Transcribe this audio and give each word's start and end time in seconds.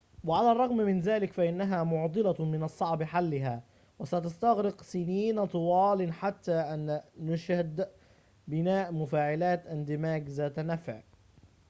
وعلى 0.23 0.51
الرغم 0.51 0.77
من 0.77 0.99
ذلك 0.99 1.33
فإنها 1.33 1.83
معضلة 1.83 2.45
من 2.45 2.63
الصعب 2.63 3.03
حلها 3.03 3.63
وستستغرق 3.99 4.81
سنين 4.83 5.45
طوال 5.45 6.13
قبل 6.21 6.37
أن 6.53 7.01
نشهد 7.19 7.89
بناء 8.47 8.91
مفاعلات 8.91 9.67
اندماج 9.67 10.29
ذات 10.29 10.59
نفع 10.59 11.01